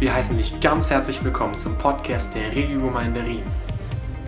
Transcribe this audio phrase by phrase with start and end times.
[0.00, 3.44] Wir heißen dich ganz herzlich willkommen zum Podcast der Regiogemeinde Riem.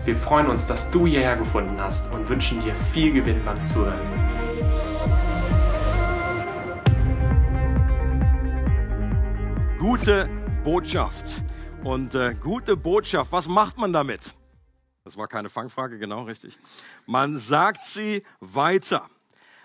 [0.05, 3.99] Wir freuen uns, dass du hierher gefunden hast und wünschen dir viel Gewinn beim Zuhören.
[9.79, 10.29] Gute
[10.63, 11.43] Botschaft.
[11.83, 14.35] Und äh, gute Botschaft, was macht man damit?
[15.03, 16.59] Das war keine Fangfrage, genau richtig.
[17.07, 19.09] Man sagt sie weiter.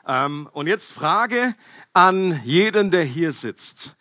[0.06, 1.54] Ähm, und jetzt Frage
[1.92, 3.98] an jeden, der hier sitzt.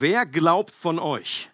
[0.00, 1.50] Wer glaubt von euch,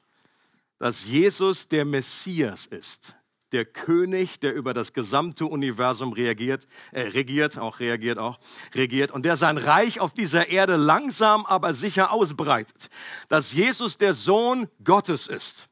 [0.79, 3.17] dass Jesus der Messias ist?
[3.51, 8.39] Der König, der über das gesamte Universum reagiert, äh, regiert, auch reagiert auch,
[8.73, 12.89] regiert und der sein Reich auf dieser Erde langsam, aber sicher ausbreitet.
[13.29, 15.69] Dass Jesus der Sohn Gottes ist.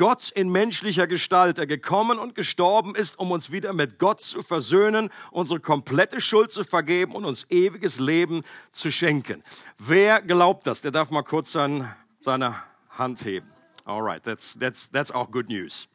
[0.00, 4.42] Gott in menschlicher Gestalt, der gekommen und gestorben ist, um uns wieder mit Gott zu
[4.42, 8.42] versöhnen, unsere komplette Schuld zu vergeben und uns ewiges Leben
[8.72, 9.44] zu schenken.
[9.78, 10.80] Wer glaubt das?
[10.80, 12.54] Der darf mal kurz seine, seine
[12.90, 13.50] Hand heben.
[13.84, 15.88] Alright, that's, that's, that's auch good news.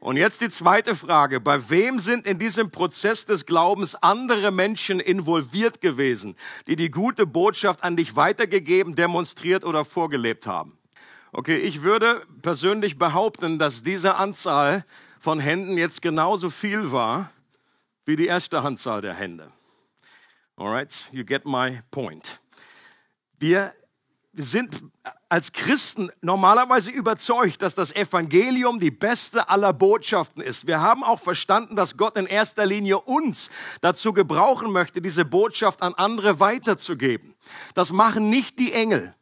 [0.00, 1.40] Und jetzt die zweite Frage.
[1.40, 7.26] Bei wem sind in diesem Prozess des Glaubens andere Menschen involviert gewesen, die die gute
[7.26, 10.78] Botschaft an dich weitergegeben, demonstriert oder vorgelebt haben?
[11.32, 14.84] Okay, ich würde persönlich behaupten, dass diese Anzahl
[15.18, 17.30] von Händen jetzt genauso viel war
[18.04, 19.50] wie die erste Anzahl der Hände.
[20.56, 22.40] Alright, you get my point.
[23.38, 23.74] Wir
[24.32, 24.80] sind
[25.28, 30.66] als Christen normalerweise überzeugt, dass das Evangelium die beste aller Botschaften ist.
[30.66, 35.82] Wir haben auch verstanden, dass Gott in erster Linie uns dazu gebrauchen möchte, diese Botschaft
[35.82, 37.34] an andere weiterzugeben.
[37.74, 39.14] Das machen nicht die Engel.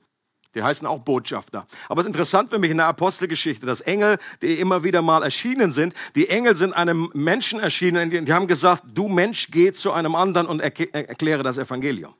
[0.54, 1.66] Die heißen auch Botschafter.
[1.88, 5.22] Aber es ist interessant für mich in der Apostelgeschichte, dass Engel, die immer wieder mal
[5.22, 9.92] erschienen sind, die Engel sind einem Menschen erschienen, die, haben gesagt, du Mensch, geh zu
[9.92, 12.14] einem anderen und erkläre das Evangelium.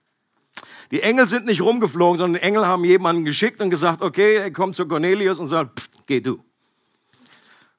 [0.90, 4.50] Die Engel sind nicht rumgeflogen, sondern die Engel haben jemanden geschickt und gesagt, okay, er
[4.50, 6.42] kommt zu Cornelius und sagt, pff, geh du.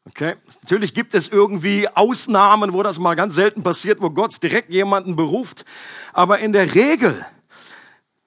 [0.06, 0.36] Okay?
[0.62, 5.16] Natürlich gibt es irgendwie Ausnahmen, wo das mal ganz selten passiert, wo Gott direkt jemanden
[5.16, 5.66] beruft.
[6.14, 7.26] Aber in der Regel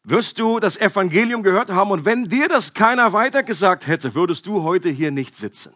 [0.02, 4.62] wirst du das Evangelium gehört haben und wenn dir das keiner weitergesagt hätte, würdest du
[4.62, 5.74] heute hier nicht sitzen.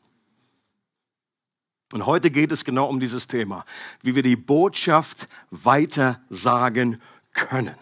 [1.92, 3.66] Und heute geht es genau um dieses Thema,
[4.02, 7.02] wie wir die Botschaft weitersagen
[7.34, 7.76] können.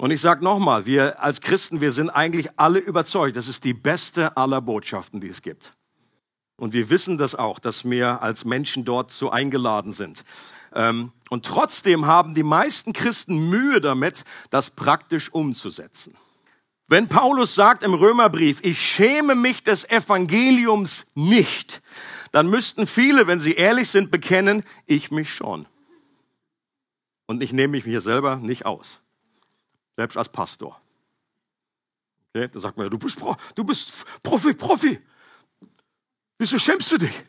[0.00, 3.74] Und ich sage nochmal, wir als Christen, wir sind eigentlich alle überzeugt, das ist die
[3.74, 5.74] beste aller Botschaften, die es gibt.
[6.56, 10.24] Und wir wissen das auch, dass wir als Menschen dort so eingeladen sind.
[10.74, 16.14] Ähm, und trotzdem haben die meisten Christen Mühe damit, das praktisch umzusetzen.
[16.88, 21.82] Wenn Paulus sagt im Römerbrief, ich schäme mich des Evangeliums nicht,
[22.32, 25.66] dann müssten viele, wenn sie ehrlich sind, bekennen, ich mich schon.
[27.26, 29.02] Und ich nehme mich mir selber nicht aus.
[30.00, 30.80] Selbst als Pastor.
[32.32, 33.20] Okay, da sagt man, du bist,
[33.54, 34.98] du bist Profi, Profi.
[36.38, 37.26] Wieso schämst du dich?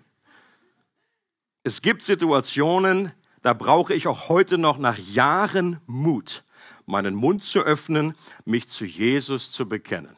[1.64, 3.12] Es gibt Situationen,
[3.42, 6.46] da brauche ich auch heute noch nach Jahren Mut,
[6.86, 8.16] meinen Mund zu öffnen,
[8.46, 10.16] mich zu Jesus zu bekennen.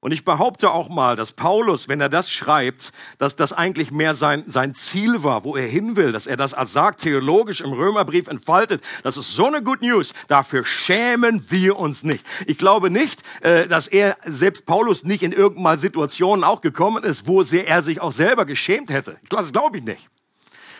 [0.00, 4.14] Und ich behaupte auch mal, dass Paulus, wenn er das schreibt, dass das eigentlich mehr
[4.14, 7.72] sein, sein Ziel war, wo er hin will, dass er das als sagt, theologisch im
[7.72, 8.84] Römerbrief entfaltet.
[9.02, 10.12] Das ist so eine Good News.
[10.28, 12.24] Dafür schämen wir uns nicht.
[12.46, 17.26] Ich glaube nicht, äh, dass er, selbst Paulus, nicht in irgendeiner Situationen auch gekommen ist,
[17.26, 19.18] wo er sich auch selber geschämt hätte.
[19.30, 20.08] Das glaube ich nicht.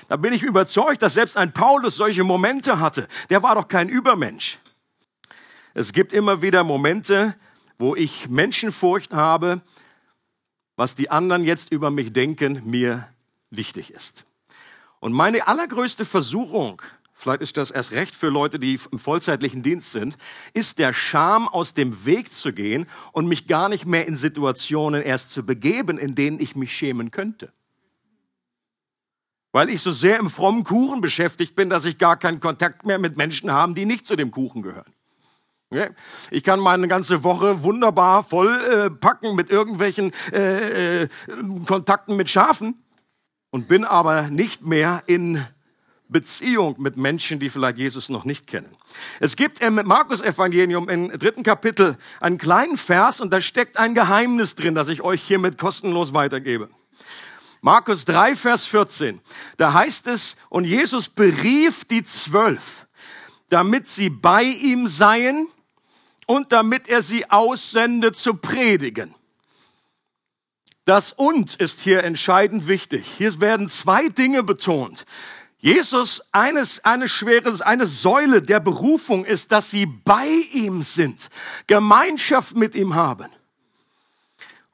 [0.08, 3.08] Da bin ich überzeugt, dass selbst ein Paulus solche Momente hatte.
[3.30, 4.58] Der war doch kein Übermensch.
[5.74, 7.36] Es gibt immer wieder Momente,
[7.78, 9.62] wo ich Menschenfurcht habe,
[10.76, 13.08] was die anderen jetzt über mich denken, mir
[13.50, 14.24] wichtig ist.
[15.00, 16.82] Und meine allergrößte Versuchung,
[17.14, 20.18] vielleicht ist das erst recht für Leute, die im vollzeitlichen Dienst sind,
[20.54, 25.02] ist der Scham aus dem Weg zu gehen und mich gar nicht mehr in Situationen
[25.02, 27.52] erst zu begeben, in denen ich mich schämen könnte
[29.52, 32.98] weil ich so sehr im frommen Kuchen beschäftigt bin, dass ich gar keinen Kontakt mehr
[32.98, 34.92] mit Menschen habe, die nicht zu dem Kuchen gehören.
[35.70, 35.90] Okay?
[36.30, 41.08] Ich kann meine ganze Woche wunderbar voll äh, packen mit irgendwelchen äh, äh,
[41.66, 42.82] Kontakten mit Schafen
[43.50, 45.44] und bin aber nicht mehr in
[46.08, 48.74] Beziehung mit Menschen, die vielleicht Jesus noch nicht kennen.
[49.20, 54.54] Es gibt im Markus-Evangelium im dritten Kapitel einen kleinen Vers und da steckt ein Geheimnis
[54.54, 56.70] drin, das ich euch hiermit kostenlos weitergebe.
[57.60, 59.20] Markus 3, Vers 14.
[59.58, 62.86] Da heißt es, und Jesus berief die Zwölf,
[63.50, 65.48] damit sie bei ihm seien
[66.28, 69.14] und damit er sie aussende zu predigen.
[70.84, 73.06] Das und ist hier entscheidend wichtig.
[73.16, 75.06] Hier werden zwei Dinge betont.
[75.56, 81.30] Jesus, eines, eine schwere, eine Säule der Berufung ist, dass sie bei ihm sind,
[81.66, 83.30] Gemeinschaft mit ihm haben.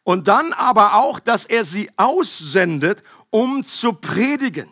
[0.02, 4.68] Und dann aber auch, dass er sie aussendet, um zu predigen.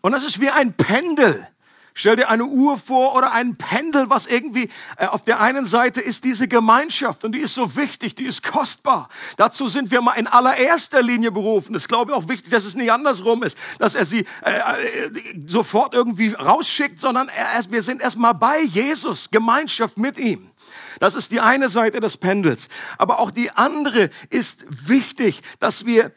[0.00, 1.46] Und das ist wie ein Pendel.
[1.94, 6.00] Stell dir eine Uhr vor oder ein Pendel, was irgendwie äh, auf der einen Seite
[6.00, 9.10] ist diese Gemeinschaft und die ist so wichtig, die ist kostbar.
[9.36, 11.74] Dazu sind wir mal in allererster Linie berufen.
[11.74, 15.10] Das glaube ich auch wichtig, dass es nicht andersrum ist, dass er sie äh, äh
[15.46, 20.50] sofort irgendwie rausschickt, sondern er, wir sind erstmal bei Jesus, Gemeinschaft mit ihm.
[20.98, 22.68] Das ist die eine Seite des Pendels.
[22.96, 26.12] Aber auch die andere ist wichtig, dass wir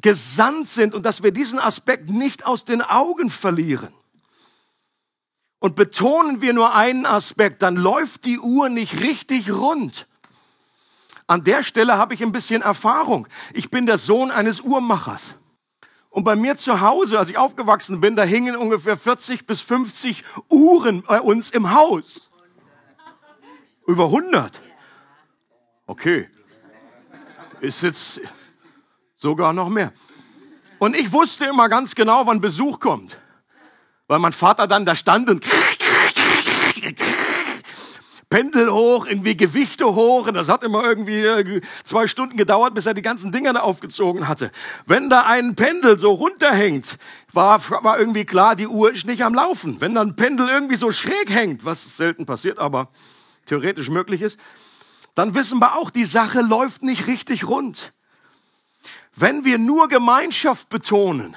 [0.00, 3.92] gesandt sind und dass wir diesen Aspekt nicht aus den Augen verlieren.
[5.62, 10.08] Und betonen wir nur einen Aspekt, dann läuft die Uhr nicht richtig rund.
[11.28, 13.28] An der Stelle habe ich ein bisschen Erfahrung.
[13.54, 15.36] Ich bin der Sohn eines Uhrmachers.
[16.10, 20.24] Und bei mir zu Hause, als ich aufgewachsen bin, da hingen ungefähr 40 bis 50
[20.48, 22.28] Uhren bei uns im Haus.
[23.86, 24.60] Über 100?
[25.86, 26.28] Okay.
[27.60, 28.20] Ist jetzt
[29.14, 29.92] sogar noch mehr.
[30.80, 33.16] Und ich wusste immer ganz genau, wann Besuch kommt.
[34.12, 35.42] Weil mein Vater dann da stand und
[38.28, 40.26] Pendel hoch, irgendwie Gewichte hoch.
[40.26, 44.28] Und das hat immer irgendwie äh, zwei Stunden gedauert, bis er die ganzen Dinger aufgezogen
[44.28, 44.50] hatte.
[44.84, 46.98] Wenn da ein Pendel so runterhängt,
[47.32, 49.80] war, war irgendwie klar, die Uhr ist nicht am Laufen.
[49.80, 52.90] Wenn dann ein Pendel irgendwie so schräg hängt, was selten passiert, aber
[53.46, 54.38] theoretisch möglich ist,
[55.14, 57.94] dann wissen wir auch, die Sache läuft nicht richtig rund.
[59.16, 61.34] Wenn wir nur Gemeinschaft betonen,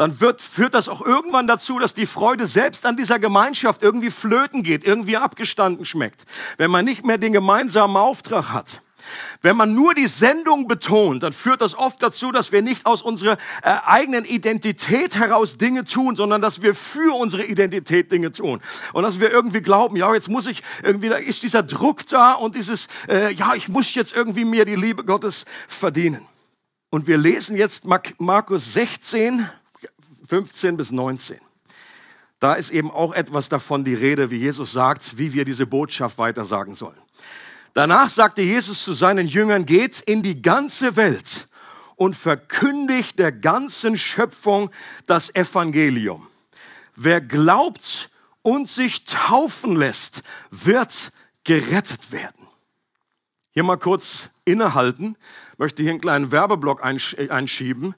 [0.00, 4.10] dann wird, führt das auch irgendwann dazu, dass die Freude selbst an dieser Gemeinschaft irgendwie
[4.10, 6.24] flöten geht, irgendwie abgestanden schmeckt,
[6.56, 8.80] wenn man nicht mehr den gemeinsamen Auftrag hat.
[9.42, 13.02] Wenn man nur die Sendung betont, dann führt das oft dazu, dass wir nicht aus
[13.02, 18.62] unserer äh, eigenen Identität heraus Dinge tun, sondern dass wir für unsere Identität Dinge tun.
[18.94, 22.32] Und dass wir irgendwie glauben, ja, jetzt muss ich irgendwie, da ist dieser Druck da
[22.32, 26.26] und dieses, äh, ja, ich muss jetzt irgendwie mir die Liebe Gottes verdienen.
[26.88, 27.84] Und wir lesen jetzt
[28.18, 29.46] Markus 16,
[30.30, 31.38] 15 bis 19.
[32.38, 36.18] Da ist eben auch etwas davon die Rede, wie Jesus sagt, wie wir diese Botschaft
[36.18, 36.96] weitersagen sollen.
[37.74, 41.48] Danach sagte Jesus zu seinen Jüngern, geht in die ganze Welt
[41.96, 44.70] und verkündigt der ganzen Schöpfung
[45.06, 46.28] das Evangelium.
[46.94, 48.08] Wer glaubt
[48.42, 50.22] und sich taufen lässt,
[50.52, 51.10] wird
[51.42, 52.46] gerettet werden.
[53.50, 55.16] Hier mal kurz innehalten,
[55.58, 57.96] möchte hier einen kleinen Werbeblock einschieben.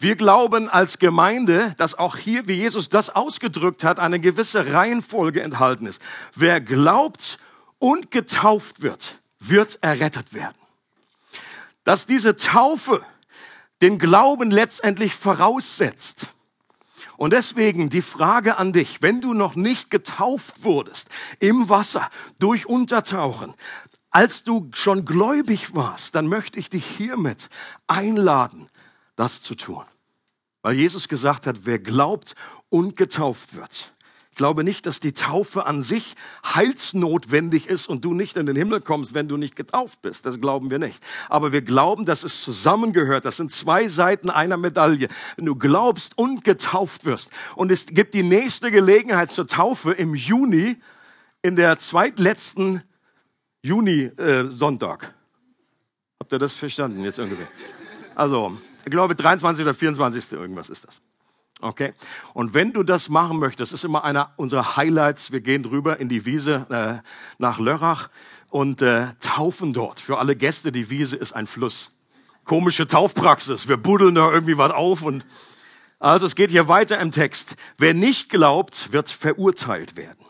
[0.00, 5.42] Wir glauben als Gemeinde, dass auch hier, wie Jesus das ausgedrückt hat, eine gewisse Reihenfolge
[5.42, 6.00] enthalten ist.
[6.34, 7.38] Wer glaubt
[7.78, 10.56] und getauft wird, wird errettet werden.
[11.84, 13.04] Dass diese Taufe
[13.82, 16.28] den Glauben letztendlich voraussetzt.
[17.18, 21.10] Und deswegen die Frage an dich, wenn du noch nicht getauft wurdest
[21.40, 22.08] im Wasser
[22.38, 23.52] durch Untertauchen,
[24.10, 27.50] als du schon gläubig warst, dann möchte ich dich hiermit
[27.86, 28.66] einladen,
[29.14, 29.84] das zu tun.
[30.62, 32.34] Weil Jesus gesagt hat, wer glaubt
[32.68, 33.92] und getauft wird,
[34.40, 36.14] glaube nicht, dass die Taufe an sich
[36.54, 40.24] heilsnotwendig ist und du nicht in den Himmel kommst, wenn du nicht getauft bist.
[40.24, 41.04] Das glauben wir nicht.
[41.28, 43.26] Aber wir glauben, dass es zusammengehört.
[43.26, 45.08] Das sind zwei Seiten einer Medaille.
[45.36, 47.32] Wenn du glaubst und getauft wirst.
[47.54, 50.78] Und es gibt die nächste Gelegenheit zur Taufe im Juni,
[51.42, 52.82] in der zweitletzten
[53.60, 55.02] Juni-Sonntag.
[55.02, 57.48] Äh, Habt ihr das verstanden jetzt ungefähr?
[58.14, 60.32] Also, ich glaube 23 oder 24.
[60.32, 61.00] irgendwas ist das.
[61.60, 61.92] Okay?
[62.32, 65.32] Und wenn du das machen möchtest, ist immer einer unserer Highlights.
[65.32, 67.06] Wir gehen drüber in die Wiese äh,
[67.38, 68.08] nach Lörrach
[68.48, 70.00] und äh, taufen dort.
[70.00, 71.92] Für alle Gäste, die Wiese ist ein Fluss.
[72.44, 73.68] Komische Taufpraxis.
[73.68, 75.24] Wir buddeln da irgendwie was auf und
[75.98, 77.56] also es geht hier weiter im Text.
[77.76, 80.24] Wer nicht glaubt, wird verurteilt werden.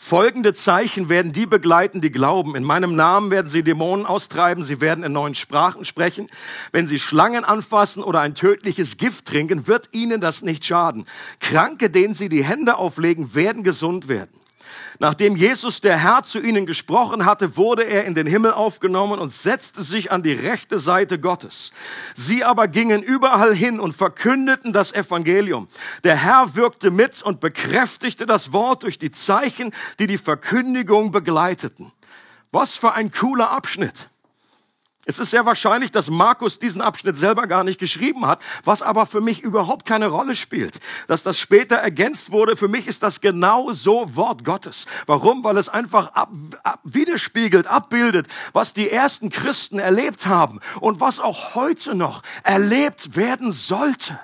[0.00, 2.54] Folgende Zeichen werden die begleiten, die glauben.
[2.54, 6.28] In meinem Namen werden sie Dämonen austreiben, sie werden in neuen Sprachen sprechen.
[6.70, 11.04] Wenn sie Schlangen anfassen oder ein tödliches Gift trinken, wird ihnen das nicht schaden.
[11.40, 14.30] Kranke, denen sie die Hände auflegen, werden gesund werden.
[14.98, 19.32] Nachdem Jesus der Herr zu ihnen gesprochen hatte, wurde er in den Himmel aufgenommen und
[19.32, 21.70] setzte sich an die rechte Seite Gottes.
[22.14, 25.68] Sie aber gingen überall hin und verkündeten das Evangelium.
[26.04, 31.92] Der Herr wirkte mit und bekräftigte das Wort durch die Zeichen, die die Verkündigung begleiteten.
[32.50, 34.08] Was für ein cooler Abschnitt.
[35.08, 39.06] Es ist sehr wahrscheinlich, dass Markus diesen Abschnitt selber gar nicht geschrieben hat, was aber
[39.06, 40.80] für mich überhaupt keine Rolle spielt.
[41.06, 44.84] Dass das später ergänzt wurde, für mich ist das genau so Wort Gottes.
[45.06, 45.42] Warum?
[45.44, 46.30] Weil es einfach ab,
[46.62, 53.16] ab, widerspiegelt, abbildet, was die ersten Christen erlebt haben und was auch heute noch erlebt
[53.16, 54.20] werden sollte.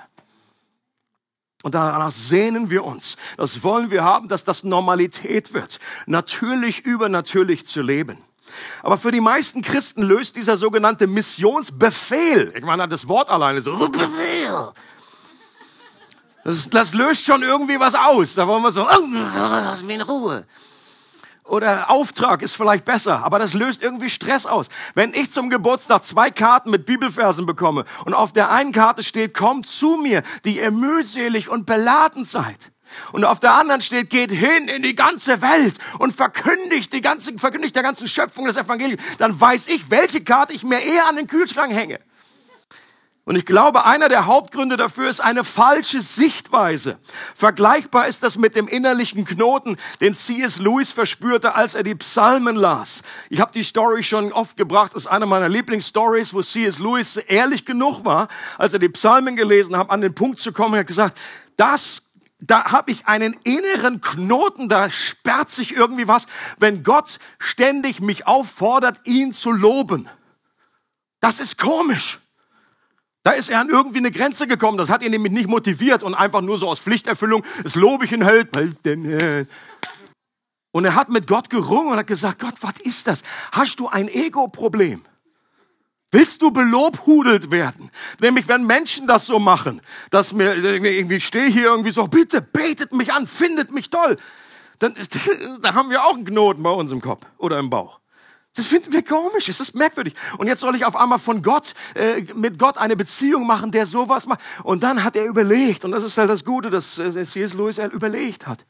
[1.63, 3.17] Und danach sehnen wir uns.
[3.37, 5.79] Das wollen wir haben, dass das Normalität wird.
[6.05, 8.19] Natürlich übernatürlich zu leben.
[8.83, 13.89] Aber für die meisten Christen löst dieser sogenannte Missionsbefehl, ich meine, das Wort alleine so,
[13.89, 14.71] Befehl.
[16.43, 18.35] Das, das löst schon irgendwie was aus.
[18.35, 20.45] Da wollen wir so, lass mich in Ruhe
[21.45, 24.67] oder Auftrag ist vielleicht besser, aber das löst irgendwie Stress aus.
[24.95, 29.33] Wenn ich zum Geburtstag zwei Karten mit Bibelversen bekomme und auf der einen Karte steht,
[29.33, 32.71] kommt zu mir, die ihr mühselig und beladen seid.
[33.11, 37.37] Und auf der anderen steht, geht hin in die ganze Welt und verkündigt die ganze,
[37.37, 38.99] verkündigt der ganzen Schöpfung das Evangelium.
[39.17, 41.99] Dann weiß ich, welche Karte ich mir eher an den Kühlschrank hänge.
[43.27, 46.99] Und ich glaube, einer der Hauptgründe dafür ist eine falsche Sichtweise.
[47.33, 50.59] Vergleichbar ist das mit dem innerlichen Knoten, den C.S.
[50.59, 53.01] Lewis verspürte, als er die Psalmen las.
[53.31, 56.77] Ich habe die Story schon oft gebracht, das ist eine meiner Lieblingsstories, wo C.S.
[56.77, 58.27] Lewis ehrlich genug war,
[58.59, 61.17] als er die Psalmen gelesen hat, an den Punkt zu kommen, er hat gesagt,
[61.57, 62.03] das
[62.39, 66.27] da habe ich einen inneren Knoten, da sperrt sich irgendwie was,
[66.57, 70.09] wenn Gott ständig mich auffordert, ihn zu loben.
[71.19, 72.19] Das ist komisch.
[73.23, 74.77] Da ist er an irgendwie eine Grenze gekommen.
[74.77, 78.11] Das hat ihn nämlich nicht motiviert und einfach nur so aus Pflichterfüllung, das Lob ich
[78.11, 78.55] ihn hält.
[80.71, 83.23] Und er hat mit Gott gerungen und hat gesagt, Gott, was ist das?
[83.51, 85.03] Hast du ein Ego-Problem?
[86.11, 87.91] Willst du belobhudelt werden?
[88.21, 89.81] Nämlich, wenn Menschen das so machen,
[90.11, 94.17] dass mir irgendwie stehe hier irgendwie so, bitte betet mich an, findet mich toll.
[94.79, 94.93] Dann,
[95.61, 97.99] da haben wir auch einen Knoten bei uns im Kopf oder im Bauch.
[98.55, 100.15] Das finden wir komisch, es ist merkwürdig.
[100.37, 103.85] Und jetzt soll ich auf einmal von Gott, äh, mit Gott eine Beziehung machen, der
[103.85, 104.39] sowas macht.
[104.63, 107.53] Und dann hat er überlegt, und das ist halt das Gute, dass äh, C.S.
[107.53, 108.65] Lewis er überlegt hat.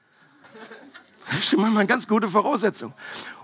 [1.27, 2.93] Das ist schon mal eine ganz gute Voraussetzung.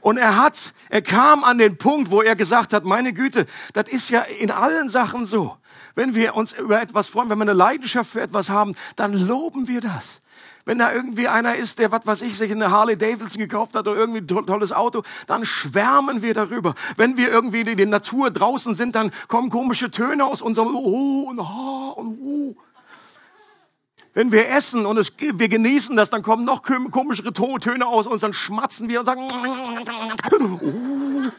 [0.02, 3.88] Und er hat, er kam an den Punkt, wo er gesagt hat, meine Güte, das
[3.88, 5.58] ist ja in allen Sachen so.
[5.96, 9.68] Wenn wir uns über etwas freuen, wenn wir eine Leidenschaft für etwas haben, dann loben
[9.68, 10.22] wir das.
[10.64, 13.88] Wenn da irgendwie einer ist, der, was weiß ich, sich eine Harley Davidson gekauft hat
[13.88, 16.76] oder irgendwie ein tolles Auto, dann schwärmen wir darüber.
[16.98, 21.24] Wenn wir irgendwie in der Natur draußen sind, dann kommen komische Töne aus unserem Oh
[21.30, 22.56] und Ha und Oh.
[24.14, 28.22] Wenn wir essen und es, wir genießen das, dann kommen noch komischere Töne aus uns,
[28.22, 29.28] dann schmatzen wir und sagen,
[30.32, 31.32] oh.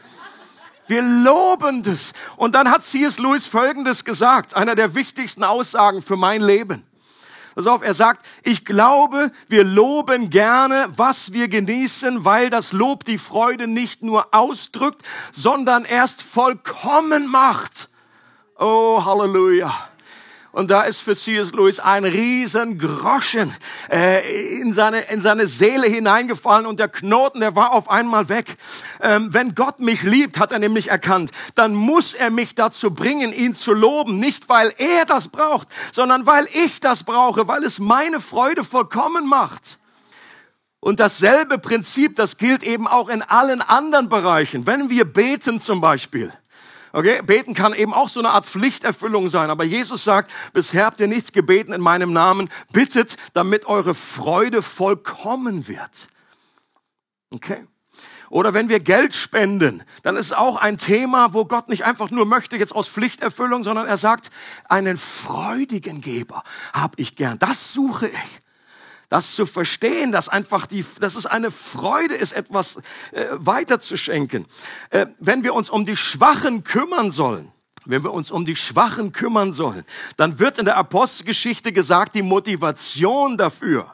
[0.87, 2.13] Wir loben das.
[2.35, 3.17] Und dann hat C.S.
[3.19, 6.83] Lewis Folgendes gesagt, einer der wichtigsten Aussagen für mein Leben.
[7.55, 13.05] Pass auf, er sagt, ich glaube, wir loben gerne, was wir genießen, weil das Lob
[13.05, 17.89] die Freude nicht nur ausdrückt, sondern erst vollkommen macht.
[18.57, 19.73] Oh, Halleluja.
[20.53, 21.51] Und da ist für C.S.
[21.51, 23.51] Lewis ein riesen Groschen
[23.91, 28.53] äh, in, seine, in seine Seele hineingefallen und der Knoten, der war auf einmal weg.
[29.01, 33.33] Ähm, wenn Gott mich liebt, hat er nämlich erkannt, dann muss er mich dazu bringen,
[33.33, 34.19] ihn zu loben.
[34.19, 39.25] Nicht, weil er das braucht, sondern weil ich das brauche, weil es meine Freude vollkommen
[39.25, 39.79] macht.
[40.79, 44.67] Und dasselbe Prinzip, das gilt eben auch in allen anderen Bereichen.
[44.67, 46.31] Wenn wir beten zum Beispiel,
[46.95, 49.49] Okay, beten kann eben auch so eine Art Pflichterfüllung sein.
[49.49, 52.49] Aber Jesus sagt, bisher habt ihr nichts gebeten in meinem Namen.
[52.71, 56.07] Bittet, damit eure Freude vollkommen wird.
[57.31, 57.65] Okay?
[58.29, 62.27] Oder wenn wir Geld spenden, dann ist auch ein Thema, wo Gott nicht einfach nur
[62.27, 64.29] möchte jetzt aus Pflichterfüllung, sondern er sagt,
[64.69, 67.39] einen freudigen Geber habe ich gern.
[67.39, 68.39] Das suche ich
[69.13, 72.77] das zu verstehen, dass einfach die, dass es eine Freude ist, etwas
[73.11, 74.47] äh, weiterzuschenken.
[74.89, 77.51] Äh, wenn wir uns um die Schwachen kümmern sollen,
[77.85, 79.85] wenn wir uns um die Schwachen kümmern sollen,
[80.17, 83.93] dann wird in der Apostelgeschichte gesagt, die Motivation dafür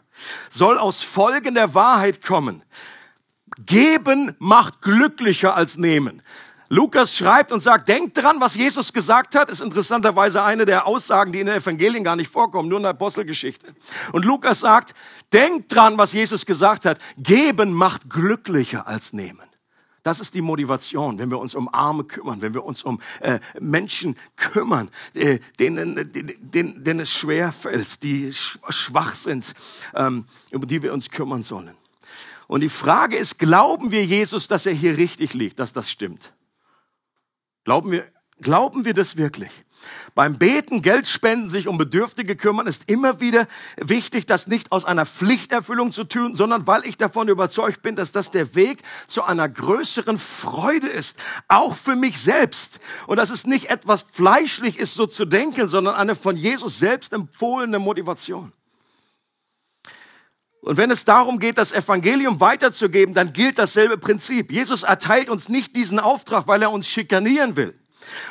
[0.49, 2.63] soll aus folgender Wahrheit kommen.
[3.65, 6.21] Geben macht glücklicher als nehmen.
[6.69, 9.49] Lukas schreibt und sagt, denkt dran, was Jesus gesagt hat.
[9.49, 12.91] Ist interessanterweise eine der Aussagen, die in den Evangelien gar nicht vorkommen, nur in der
[12.91, 13.73] Apostelgeschichte.
[14.13, 14.93] Und Lukas sagt,
[15.33, 16.99] denkt dran, was Jesus gesagt hat.
[17.17, 19.41] Geben macht glücklicher als nehmen.
[20.03, 23.39] Das ist die Motivation, wenn wir uns um Arme kümmern, wenn wir uns um äh,
[23.59, 29.53] Menschen kümmern, äh, denen, denen, denen es schwer fällt, die schwach sind,
[29.95, 31.75] ähm, über die wir uns kümmern sollen.
[32.47, 36.31] Und die Frage ist, glauben wir Jesus, dass er hier richtig liegt, dass das stimmt?
[37.69, 38.07] Glauben wir,
[38.41, 39.51] glauben wir das wirklich?
[40.15, 43.45] Beim Beten, Geld spenden, sich um Bedürftige kümmern, ist immer wieder
[43.77, 48.11] wichtig, das nicht aus einer Pflichterfüllung zu tun, sondern weil ich davon überzeugt bin, dass
[48.11, 52.79] das der Weg zu einer größeren Freude ist, auch für mich selbst.
[53.05, 57.13] Und dass es nicht etwas fleischlich ist, so zu denken, sondern eine von Jesus selbst
[57.13, 58.51] empfohlene Motivation.
[60.61, 64.51] Und wenn es darum geht, das Evangelium weiterzugeben, dann gilt dasselbe Prinzip.
[64.51, 67.79] Jesus erteilt uns nicht diesen Auftrag, weil er uns schikanieren will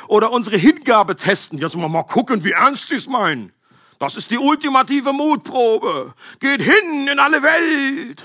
[0.07, 1.59] oder unsere Hingabe testen.
[1.59, 3.51] Jetzt mal, mal gucken, wie ernst sie es meinen.
[3.97, 6.13] Das ist die ultimative Mutprobe.
[6.39, 8.23] Geht hin in alle Welt.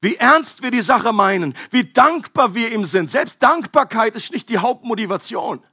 [0.00, 3.10] Wie ernst wir die Sache meinen, wie dankbar wir ihm sind.
[3.10, 5.64] Selbst Dankbarkeit ist nicht die Hauptmotivation.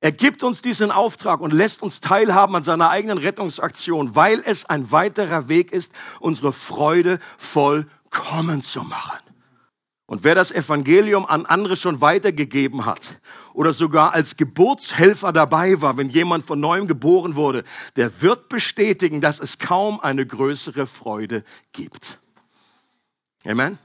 [0.00, 4.64] Er gibt uns diesen Auftrag und lässt uns teilhaben an seiner eigenen Rettungsaktion, weil es
[4.64, 9.18] ein weiterer Weg ist, unsere Freude vollkommen zu machen.
[10.06, 13.20] Und wer das Evangelium an andere schon weitergegeben hat
[13.52, 17.62] oder sogar als Geburtshelfer dabei war, wenn jemand von neuem geboren wurde,
[17.94, 22.18] der wird bestätigen, dass es kaum eine größere Freude gibt.
[23.46, 23.78] Amen.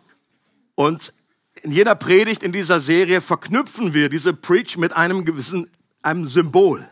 [0.74, 1.14] Und
[1.62, 5.70] in jeder Predigt in dieser Serie verknüpfen wir diese Preach mit einem gewissen
[6.06, 6.88] einem Symbol.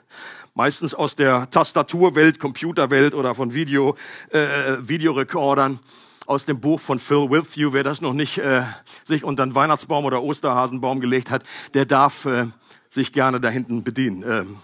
[0.56, 3.96] Meistens aus der Tastaturwelt, Computerwelt oder von Video,
[4.30, 5.80] äh, Videorekordern
[6.26, 7.74] aus dem Buch von Phil Wilthew.
[7.74, 8.64] Wer das noch nicht äh,
[9.04, 11.44] sich unter einen Weihnachtsbaum oder Osterhasenbaum gelegt hat,
[11.74, 12.48] der darf äh,
[12.90, 14.24] sich gerne da hinten bedienen.
[14.24, 14.58] Ähm,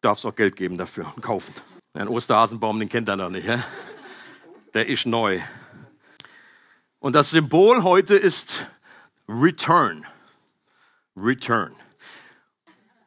[0.00, 1.54] darf es auch Geld geben dafür und kaufen.
[1.94, 3.48] Ein Osterhasenbaum, den kennt er noch nicht.
[3.48, 3.58] Hä?
[4.74, 5.40] Der ist neu.
[7.00, 8.66] Und das Symbol heute ist
[9.28, 10.06] Return.
[11.16, 11.72] Return.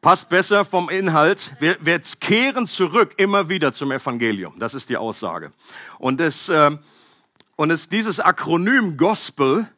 [0.02, 1.54] Passt besser vom Inhalt.
[1.60, 4.52] Wir, wir kehren zurück immer wieder zum Evangelium.
[4.58, 5.52] Das ist die Aussage.
[6.00, 6.76] Und es, äh,
[7.54, 9.68] und es dieses Akronym Gospel,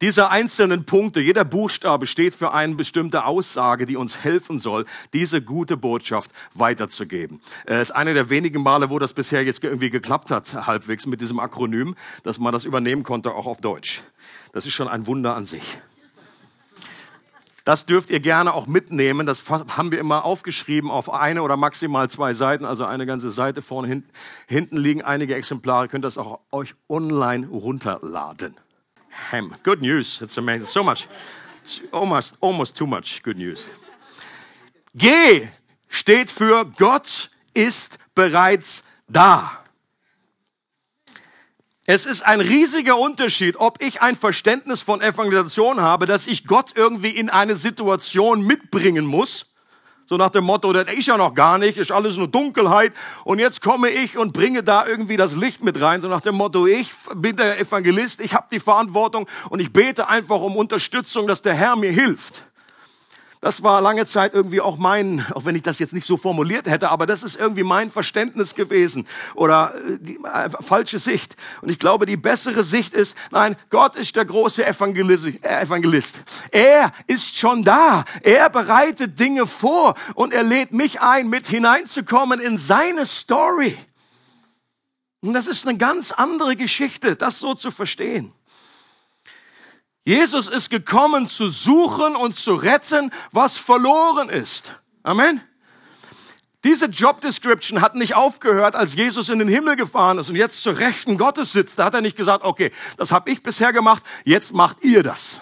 [0.00, 5.40] diese einzelnen Punkte, jeder Buchstabe steht für eine bestimmte Aussage, die uns helfen soll, diese
[5.40, 7.40] gute Botschaft weiterzugeben.
[7.66, 11.06] Es äh, ist eine der wenigen Male, wo das bisher jetzt irgendwie geklappt hat, halbwegs
[11.06, 14.02] mit diesem Akronym, dass man das übernehmen konnte, auch auf Deutsch.
[14.50, 15.78] Das ist schon ein Wunder an sich.
[17.64, 19.26] Das dürft ihr gerne auch mitnehmen.
[19.26, 23.62] Das haben wir immer aufgeschrieben auf eine oder maximal zwei Seiten, also eine ganze Seite
[23.62, 24.10] vorne hinten.
[24.48, 25.88] Hinten liegen einige Exemplare.
[25.88, 28.56] Könnt das auch euch online runterladen.
[29.32, 29.54] Ham.
[29.64, 30.20] Good news.
[30.20, 30.66] It's amazing.
[30.66, 31.08] So much.
[31.92, 33.66] Almost, almost too much good news.
[34.94, 35.48] G
[35.88, 39.52] steht für Gott ist bereits da.
[41.92, 46.70] Es ist ein riesiger Unterschied, ob ich ein Verständnis von Evangelisation habe, dass ich Gott
[46.76, 49.46] irgendwie in eine Situation mitbringen muss.
[50.06, 52.92] So nach dem Motto, das ist ja noch gar nicht, ist alles nur Dunkelheit.
[53.24, 56.00] Und jetzt komme ich und bringe da irgendwie das Licht mit rein.
[56.00, 60.08] So nach dem Motto, ich bin der Evangelist, ich habe die Verantwortung und ich bete
[60.08, 62.44] einfach um Unterstützung, dass der Herr mir hilft.
[63.42, 66.68] Das war lange Zeit irgendwie auch mein, auch wenn ich das jetzt nicht so formuliert
[66.68, 71.36] hätte, aber das ist irgendwie mein Verständnis gewesen oder äh, die äh, falsche Sicht.
[71.62, 75.42] Und ich glaube, die bessere Sicht ist, nein, Gott ist der große Evangelist.
[75.42, 76.20] Äh, Evangelist.
[76.50, 78.04] Er ist schon da.
[78.20, 83.78] Er bereitet Dinge vor und er lädt mich ein, mit hineinzukommen in seine Story.
[85.22, 88.34] Und das ist eine ganz andere Geschichte, das so zu verstehen.
[90.04, 94.74] Jesus ist gekommen zu suchen und zu retten, was verloren ist.
[95.02, 95.42] Amen.
[96.64, 100.62] Diese Job Description hat nicht aufgehört, als Jesus in den Himmel gefahren ist und jetzt
[100.62, 101.78] zur Rechten Gottes sitzt.
[101.78, 105.40] Da hat er nicht gesagt, okay, das habe ich bisher gemacht, jetzt macht ihr das.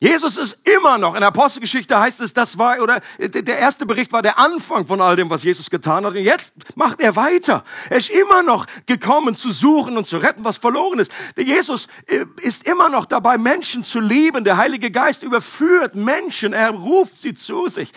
[0.00, 4.12] Jesus ist immer noch, in der Apostelgeschichte heißt es, das war, oder der erste Bericht
[4.12, 6.14] war der Anfang von all dem, was Jesus getan hat.
[6.14, 7.64] Und jetzt macht er weiter.
[7.90, 11.10] Er ist immer noch gekommen, zu suchen und zu retten, was verloren ist.
[11.36, 14.44] Der Jesus äh, ist immer noch dabei, Menschen zu lieben.
[14.44, 16.52] Der Heilige Geist überführt Menschen.
[16.52, 17.90] Er ruft sie zu sich.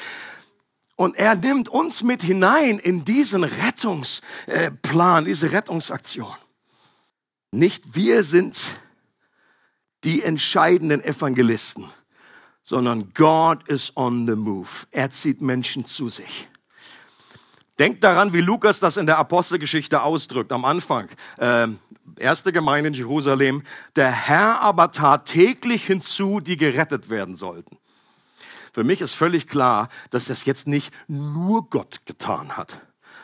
[0.95, 6.33] Und er nimmt uns mit hinein in diesen Rettungsplan, diese Rettungsaktion.
[7.51, 8.65] Nicht wir sind
[10.03, 11.85] die entscheidenden Evangelisten,
[12.63, 14.69] sondern God is on the move.
[14.91, 16.47] Er zieht Menschen zu sich.
[17.79, 21.09] Denkt daran, wie Lukas das in der Apostelgeschichte ausdrückt am Anfang.
[21.37, 21.67] Äh,
[22.17, 23.63] erste Gemeinde in Jerusalem.
[23.95, 27.77] Der Herr aber tat täglich hinzu, die gerettet werden sollten.
[28.73, 32.81] Für mich ist völlig klar, dass das jetzt nicht nur Gott getan hat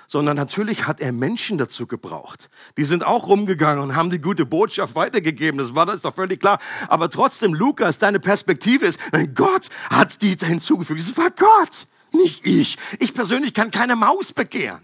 [0.08, 2.50] sondern natürlich hat er Menschen dazu gebraucht.
[2.78, 5.60] Die sind auch rumgegangen und haben die gute Botschaft weitergegeben.
[5.60, 6.60] Das war das ist doch völlig klar.
[6.88, 9.00] Aber trotzdem, Lukas, deine Perspektive ist,
[9.36, 11.02] Gott hat die hinzugefügt.
[11.02, 12.78] Es war Gott, nicht ich.
[13.00, 14.82] Ich persönlich kann keine Maus bekehren,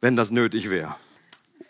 [0.00, 0.96] wenn das nötig wäre.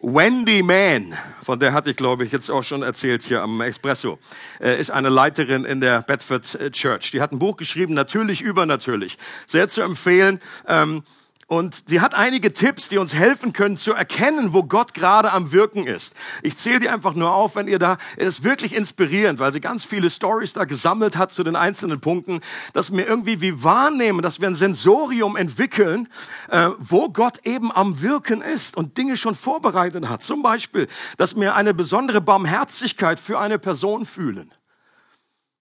[0.01, 4.21] Wendy Mann, von der hatte ich, glaube ich, jetzt auch schon erzählt hier am Espresso,
[4.61, 7.11] äh, ist eine Leiterin in der Bedford äh, Church.
[7.11, 9.19] Die hat ein Buch geschrieben, natürlich übernatürlich.
[9.49, 10.39] Sehr zu empfehlen.
[10.69, 11.03] Ähm,
[11.49, 15.51] und sie hat einige Tipps, die uns helfen können zu erkennen, wo Gott gerade am
[15.51, 16.15] Wirken ist.
[16.43, 19.63] Ich zähle die einfach nur auf, wenn ihr da, es ist wirklich inspirierend, weil sie
[19.63, 22.41] ganz viele Stories da gesammelt hat zu den einzelnen Punkten,
[22.75, 26.09] dass wir irgendwie wie wahrnehmen, dass wir ein Sensorium entwickeln,
[26.51, 30.23] äh, wo Gott eben am Wirken ist und Dinge schon vorbereitet hat.
[30.23, 34.51] Zum Beispiel, dass wir eine besondere Barmherzigkeit für eine Person fühlen.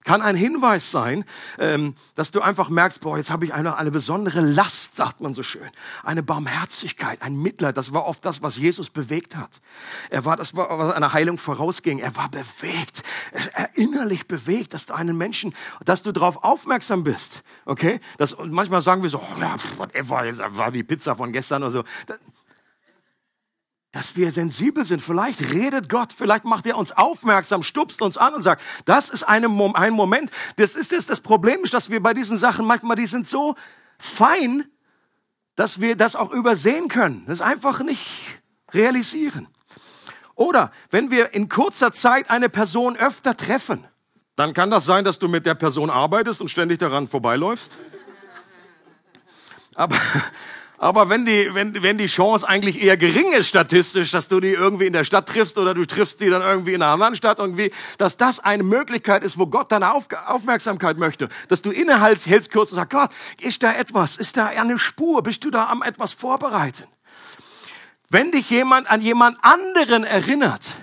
[0.08, 1.26] Kann ein Hinweis sein,
[1.60, 5.34] ähm, dass du einfach merkst, boah, jetzt habe ich eine, eine besondere Last, sagt man
[5.34, 5.70] so schön.
[6.02, 7.76] Eine Barmherzigkeit, ein Mitleid.
[7.76, 9.60] Das war oft das, was Jesus bewegt hat.
[10.10, 12.00] Er war, das was einer Heilung vorausging.
[12.00, 13.04] Er war bewegt,
[13.54, 17.44] er, innerlich bewegt, dass du einen Menschen, dass du darauf aufmerksam bist.
[17.66, 18.00] Okay?
[18.18, 21.64] Das, und manchmal sagen wir so, oh, ja, whatever, jetzt war die Pizza von gestern
[21.64, 21.84] oder so.
[23.98, 25.02] Das, dass wir sensibel sind.
[25.02, 29.24] Vielleicht redet Gott, vielleicht macht er uns aufmerksam, stupst uns an und sagt, das ist
[29.24, 30.30] eine, ein Moment.
[30.58, 33.56] Das ist jetzt das Problem, ist, dass wir bei diesen Sachen manchmal, die sind so
[33.98, 34.66] fein,
[35.56, 37.24] dass wir das auch übersehen können.
[37.26, 38.40] Das einfach nicht
[38.72, 39.48] realisieren.
[40.36, 43.84] Oder wenn wir in kurzer Zeit eine Person öfter treffen,
[44.36, 47.76] dann kann das sein, dass du mit der Person arbeitest und ständig daran vorbeiläufst.
[49.74, 49.96] Aber
[50.80, 54.52] aber wenn die, wenn, wenn die Chance eigentlich eher gering ist statistisch, dass du die
[54.52, 57.40] irgendwie in der Stadt triffst oder du triffst die dann irgendwie in einer anderen Stadt
[57.40, 62.28] irgendwie, dass das eine Möglichkeit ist, wo Gott deine Auf Aufmerksamkeit möchte, dass du innehältst,
[62.28, 63.10] hältst kurz und sagst, Gott,
[63.42, 64.18] ist da etwas?
[64.18, 65.24] Ist da eine Spur?
[65.24, 66.84] Bist du da am etwas vorbereiten?
[68.10, 70.76] Wenn dich jemand an jemand anderen erinnert,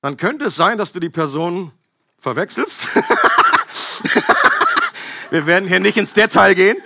[0.00, 1.72] dann könnte es sein, dass du die Person
[2.16, 2.88] verwechselst.
[5.30, 6.78] Wir werden hier nicht ins Detail gehen.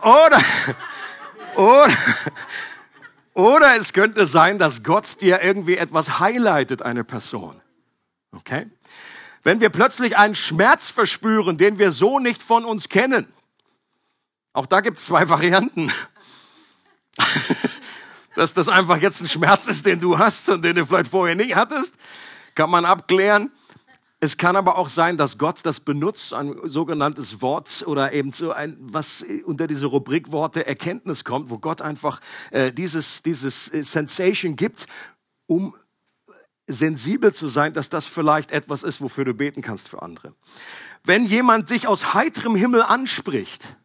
[0.00, 0.42] Oder,
[1.54, 1.96] oder,
[3.34, 7.60] oder es könnte sein, dass Gott dir irgendwie etwas highlightet, eine Person.
[8.32, 8.66] Okay?
[9.42, 13.32] Wenn wir plötzlich einen Schmerz verspüren, den wir so nicht von uns kennen.
[14.52, 15.92] Auch da gibt es zwei Varianten.
[18.34, 21.36] Dass das einfach jetzt ein Schmerz ist, den du hast und den du vielleicht vorher
[21.36, 21.94] nicht hattest,
[22.54, 23.52] kann man abklären.
[24.18, 28.50] Es kann aber auch sein, dass Gott das benutzt, ein sogenanntes Wort oder eben so
[28.50, 33.84] ein, was unter diese Rubrik Worte Erkenntnis kommt, wo Gott einfach äh, dieses, dieses äh,
[33.84, 34.86] Sensation gibt,
[35.46, 35.76] um
[36.66, 40.34] sensibel zu sein, dass das vielleicht etwas ist, wofür du beten kannst für andere.
[41.04, 43.76] Wenn jemand dich aus heiterem Himmel anspricht,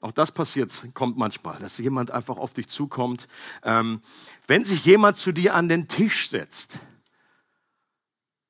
[0.00, 3.28] auch das passiert, kommt manchmal, dass jemand einfach auf dich zukommt.
[3.64, 4.00] Ähm,
[4.46, 6.78] wenn sich jemand zu dir an den Tisch setzt,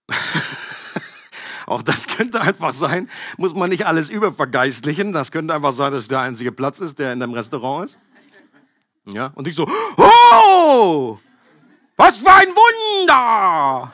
[1.67, 5.13] Auch das könnte einfach sein, muss man nicht alles übervergeistlichen.
[5.13, 7.99] Das könnte einfach sein, dass der einzige Platz ist, der in einem Restaurant ist.
[9.07, 9.67] Ja, und ich so,
[9.97, 11.19] oh,
[11.97, 13.93] was für ein Wunder!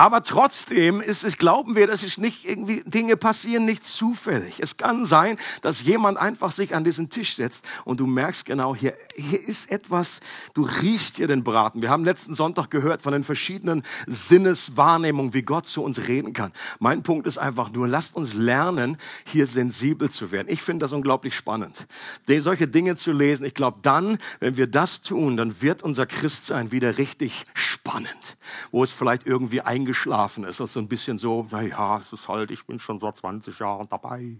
[0.00, 4.58] Aber trotzdem ist es, glauben wir, dass es nicht irgendwie, Dinge passieren nicht zufällig.
[4.58, 8.74] Es kann sein, dass jemand einfach sich an diesen Tisch setzt und du merkst genau,
[8.74, 10.20] hier, hier ist etwas,
[10.54, 11.82] du riechst hier den Braten.
[11.82, 16.52] Wir haben letzten Sonntag gehört von den verschiedenen Sinneswahrnehmungen, wie Gott zu uns reden kann.
[16.78, 20.48] Mein Punkt ist einfach nur, lasst uns lernen, hier sensibel zu werden.
[20.48, 21.86] Ich finde das unglaublich spannend,
[22.26, 23.44] solche Dinge zu lesen.
[23.44, 28.38] Ich glaube, dann, wenn wir das tun, dann wird unser Christsein wieder richtig spannend,
[28.70, 30.60] wo es vielleicht irgendwie eingeschränkt eingeschlafen ist.
[30.60, 33.58] Das ist so ein bisschen so, naja, es ist halt, ich bin schon seit 20
[33.58, 34.36] Jahren dabei.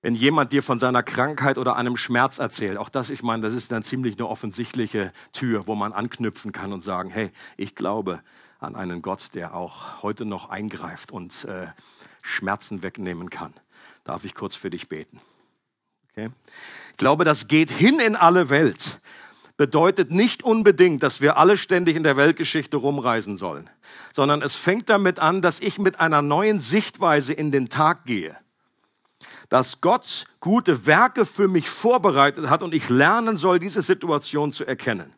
[0.00, 3.52] Wenn jemand dir von seiner Krankheit oder einem Schmerz erzählt, auch das, ich meine, das
[3.52, 8.22] ist dann ziemlich eine offensichtliche Tür, wo man anknüpfen kann und sagen, hey, ich glaube
[8.60, 11.66] an einen Gott, der auch heute noch eingreift und äh,
[12.22, 13.52] Schmerzen wegnehmen kann.
[14.04, 15.20] Darf ich kurz für dich beten?
[16.12, 16.30] Okay?
[16.92, 19.00] Ich glaube, das geht hin in alle Welt
[19.58, 23.68] bedeutet nicht unbedingt, dass wir alle ständig in der Weltgeschichte rumreisen sollen,
[24.12, 28.36] sondern es fängt damit an, dass ich mit einer neuen Sichtweise in den Tag gehe.
[29.50, 34.64] Dass Gott gute Werke für mich vorbereitet hat und ich lernen soll, diese Situation zu
[34.64, 35.12] erkennen.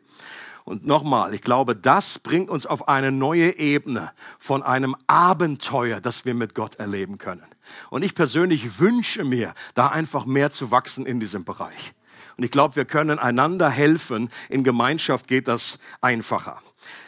[0.63, 6.25] Und nochmal, ich glaube, das bringt uns auf eine neue Ebene von einem Abenteuer, das
[6.25, 7.45] wir mit Gott erleben können.
[7.89, 11.93] Und ich persönlich wünsche mir, da einfach mehr zu wachsen in diesem Bereich.
[12.37, 14.29] Und ich glaube, wir können einander helfen.
[14.49, 16.61] In Gemeinschaft geht das einfacher.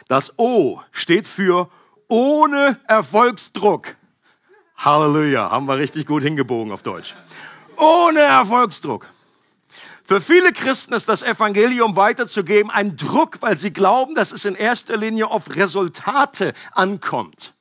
[0.08, 1.70] Das O steht für
[2.08, 3.96] ohne Erfolgsdruck.
[4.76, 7.14] Halleluja, haben wir richtig gut hingebogen auf Deutsch.
[7.76, 9.06] Ohne Erfolgsdruck.
[10.06, 14.54] Für viele Christen ist das Evangelium weiterzugeben ein Druck, weil sie glauben, dass es in
[14.54, 17.54] erster Linie auf Resultate ankommt.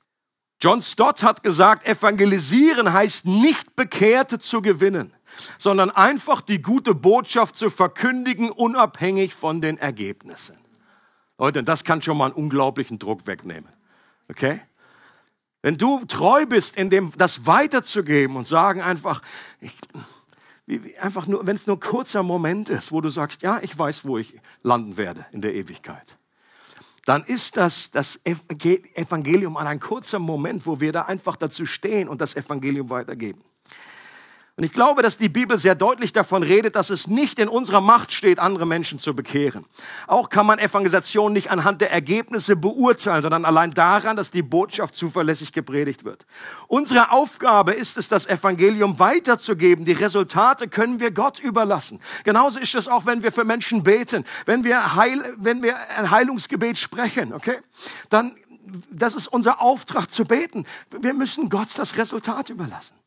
[0.61, 5.13] John Stott hat gesagt, evangelisieren heißt nicht Bekehrte zu gewinnen
[5.57, 10.57] sondern einfach die gute Botschaft zu verkündigen, unabhängig von den Ergebnissen.
[11.37, 13.69] Leute, das kann schon mal einen unglaublichen Druck wegnehmen.
[14.29, 14.61] Okay?
[15.61, 19.21] Wenn du treu bist, in dem das weiterzugeben und sagen einfach,
[19.59, 19.75] ich,
[20.99, 24.05] einfach nur, wenn es nur ein kurzer Moment ist, wo du sagst, ja, ich weiß,
[24.05, 26.17] wo ich landen werde in der Ewigkeit,
[27.05, 32.07] dann ist das das Evangelium an ein kurzer Moment, wo wir da einfach dazu stehen
[32.07, 33.41] und das Evangelium weitergeben.
[34.55, 37.81] Und ich glaube, dass die Bibel sehr deutlich davon redet, dass es nicht in unserer
[37.81, 39.65] Macht steht, andere Menschen zu bekehren.
[40.05, 44.95] Auch kann man Evangelisation nicht anhand der Ergebnisse beurteilen, sondern allein daran, dass die Botschaft
[44.95, 46.27] zuverlässig gepredigt wird.
[46.67, 49.85] Unsere Aufgabe ist es, das Evangelium weiterzugeben.
[49.85, 51.99] Die Resultate können wir Gott überlassen.
[52.23, 56.11] Genauso ist es auch, wenn wir für Menschen beten, wenn wir, Heil, wenn wir ein
[56.11, 57.57] Heilungsgebet sprechen, okay?
[58.09, 58.35] Dann,
[58.91, 60.65] das ist unser Auftrag zu beten.
[60.91, 63.02] Wir müssen Gott das Resultat überlassen.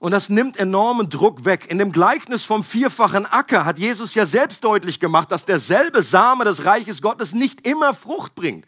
[0.00, 1.66] Und das nimmt enormen Druck weg.
[1.70, 6.44] In dem Gleichnis vom vierfachen Acker hat Jesus ja selbst deutlich gemacht, dass derselbe Same
[6.44, 8.64] des Reiches Gottes nicht immer Frucht bringt.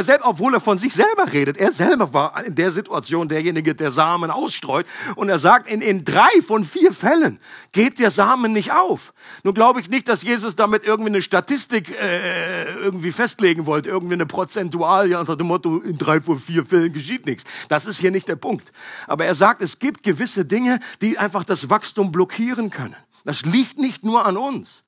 [0.00, 1.58] Selbst, obwohl er von sich selber redet.
[1.58, 4.86] Er selber war in der Situation derjenige, der Samen ausstreut.
[5.16, 7.38] Und er sagt, in, in drei von vier Fällen
[7.72, 9.12] geht der Samen nicht auf.
[9.42, 14.14] Nun glaube ich nicht, dass Jesus damit irgendwie eine Statistik äh, irgendwie festlegen wollte, irgendwie
[14.14, 17.44] eine Prozentualie unter dem Motto, in drei von vier Fällen geschieht nichts.
[17.68, 18.72] Das ist hier nicht der Punkt.
[19.06, 22.96] Aber er sagt, es gibt gewisse Dinge, die einfach das Wachstum blockieren können.
[23.24, 24.84] Das liegt nicht nur an uns.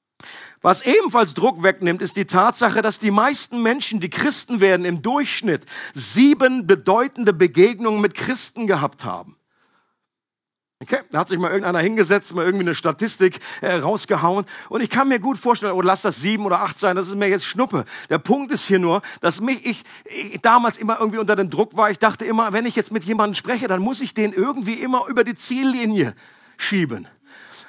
[0.65, 5.03] Was ebenfalls Druck wegnimmt, ist die Tatsache, dass die meisten Menschen, die Christen werden, im
[5.03, 9.37] Durchschnitt sieben bedeutende Begegnungen mit Christen gehabt haben.
[10.81, 14.47] Okay, da hat sich mal irgendeiner hingesetzt, mal irgendwie eine Statistik äh, rausgehauen.
[14.71, 17.09] Und ich kann mir gut vorstellen, oder oh, lass das sieben oder acht sein, das
[17.09, 17.85] ist mir jetzt Schnuppe.
[18.09, 21.77] Der Punkt ist hier nur, dass mich ich, ich damals immer irgendwie unter dem Druck
[21.77, 21.91] war.
[21.91, 25.09] Ich dachte immer, wenn ich jetzt mit jemandem spreche, dann muss ich den irgendwie immer
[25.09, 26.15] über die Ziellinie
[26.57, 27.07] schieben.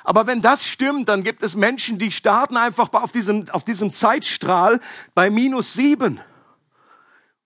[0.03, 3.91] Aber wenn das stimmt, dann gibt es Menschen, die starten einfach auf diesem, auf diesem
[3.91, 4.79] Zeitstrahl
[5.13, 6.19] bei minus sieben.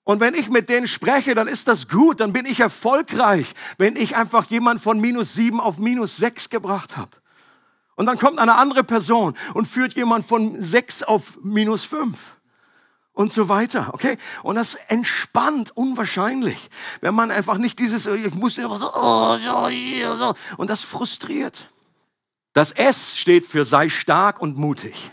[0.04, 3.95] Und wenn ich mit denen spreche, dann ist das gut, dann bin ich erfolgreich, wenn
[3.95, 7.12] ich einfach jemand von minus sieben auf minus sechs gebracht habe.
[7.95, 12.38] Und dann kommt eine andere Person und führt jemand von sechs auf minus fünf
[13.19, 14.17] und so weiter, okay?
[14.43, 16.69] Und das entspannt unwahrscheinlich,
[17.02, 19.38] wenn man einfach nicht dieses, ich muss oh,
[20.56, 21.69] und das frustriert.
[22.60, 25.12] Das S steht für sei stark und mutig.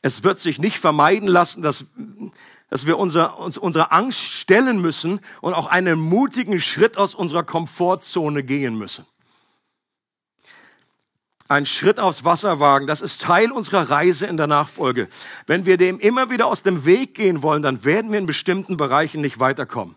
[0.00, 1.84] Es wird sich nicht vermeiden lassen, dass,
[2.70, 7.42] dass wir unser, uns unserer Angst stellen müssen und auch einen mutigen Schritt aus unserer
[7.42, 9.04] Komfortzone gehen müssen.
[11.46, 15.10] Ein Schritt aufs Wasser wagen, das ist Teil unserer Reise in der Nachfolge.
[15.46, 18.78] Wenn wir dem immer wieder aus dem Weg gehen wollen, dann werden wir in bestimmten
[18.78, 19.94] Bereichen nicht weiterkommen.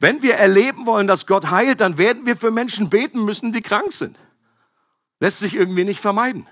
[0.00, 3.62] Wenn wir erleben wollen, dass Gott heilt, dann werden wir für Menschen beten müssen, die
[3.62, 4.18] krank sind.
[5.20, 6.46] Lässt sich irgendwie nicht vermeiden.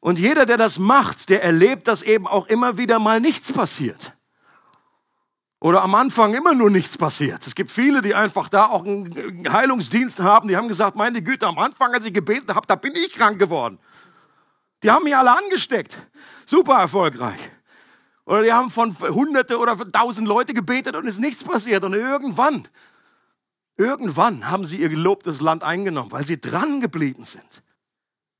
[0.00, 4.14] Und jeder, der das macht, der erlebt, dass eben auch immer wieder mal nichts passiert.
[5.60, 7.46] Oder am Anfang immer nur nichts passiert.
[7.46, 11.46] Es gibt viele, die einfach da auch einen Heilungsdienst haben, die haben gesagt, meine Güte,
[11.46, 13.78] am Anfang, als ich gebetet habe, da bin ich krank geworden.
[14.82, 15.96] Die haben mich alle angesteckt.
[16.44, 17.38] Super erfolgreich.
[18.26, 21.82] Oder die haben von hunderte oder tausend Leute gebetet und ist nichts passiert.
[21.82, 22.68] Und irgendwann
[23.76, 27.62] Irgendwann haben sie ihr gelobtes Land eingenommen, weil sie dran geblieben sind.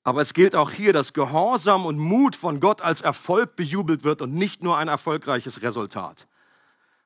[0.05, 4.21] Aber es gilt auch hier, dass Gehorsam und Mut von Gott als Erfolg bejubelt wird
[4.23, 6.29] und nicht nur ein erfolgreiches Resultat.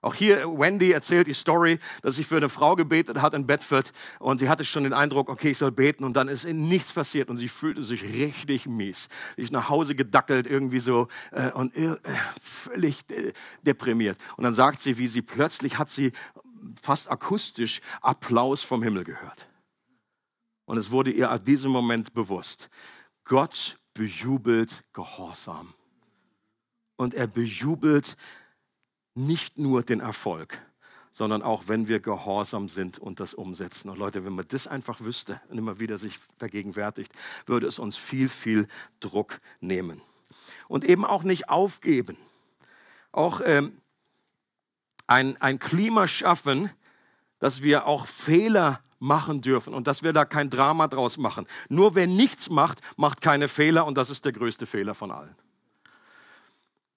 [0.01, 3.93] Auch hier, Wendy erzählt die Story, dass sie für eine Frau gebetet hat in Bedford
[4.21, 6.93] und sie hatte schon den Eindruck, okay, ich soll beten und dann ist ihnen nichts
[6.93, 9.09] passiert und sie fühlte sich richtig mies.
[9.35, 11.97] Sie ist nach Hause gedackelt irgendwie so äh, und äh,
[12.41, 14.19] völlig äh, deprimiert.
[14.37, 16.13] Und dann sagt sie, wie sie plötzlich hat sie
[16.81, 19.49] fast akustisch Applaus vom Himmel gehört.
[20.65, 22.69] Und es wurde ihr ab diesem Moment bewusst,
[23.25, 25.75] Gott bejubelt Gehorsam.
[26.97, 28.17] Und er bejubelt
[29.15, 30.61] nicht nur den Erfolg,
[31.11, 33.89] sondern auch wenn wir gehorsam sind und das umsetzen.
[33.89, 37.13] Und Leute, wenn man das einfach wüsste und immer wieder sich vergegenwärtigt,
[37.47, 38.69] würde es uns viel, viel
[39.01, 40.01] Druck nehmen.
[40.69, 42.17] Und eben auch nicht aufgeben.
[43.11, 43.79] Auch ähm,
[45.09, 46.71] ein, ein Klima schaffen,
[47.41, 51.47] dass wir auch Fehler machen dürfen und dass wir da kein Drama draus machen.
[51.69, 55.35] Nur wer nichts macht, macht keine Fehler und das ist der größte Fehler von allen.